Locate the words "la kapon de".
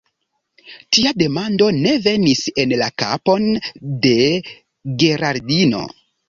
2.83-4.15